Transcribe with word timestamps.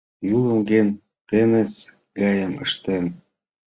Юлым 0.35 0.59
гын, 0.69 0.87
теҥыз 1.27 1.73
гайым 2.17 2.53
ыштен. 2.65 3.05